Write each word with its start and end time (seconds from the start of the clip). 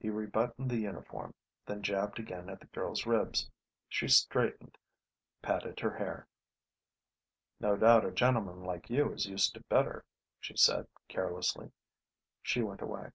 He 0.00 0.08
rebuttoned 0.08 0.70
the 0.70 0.78
uniform, 0.78 1.34
then 1.66 1.82
jabbed 1.82 2.18
again 2.18 2.48
at 2.48 2.58
the 2.58 2.66
girl's 2.68 3.04
ribs. 3.04 3.50
She 3.86 4.08
straightened, 4.08 4.78
patted 5.42 5.78
her 5.80 5.94
hair. 5.94 6.26
"No 7.60 7.76
doubt 7.76 8.06
a 8.06 8.10
gentleman 8.10 8.62
like 8.62 8.88
you 8.88 9.12
is 9.12 9.26
used 9.26 9.52
to 9.56 9.60
better," 9.64 10.02
she 10.40 10.56
said 10.56 10.86
carelessly. 11.06 11.70
She 12.42 12.62
went 12.62 12.80
away. 12.80 13.10